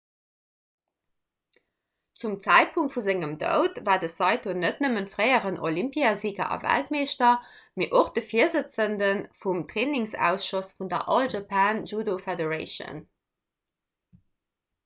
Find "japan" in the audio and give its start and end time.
11.37-11.85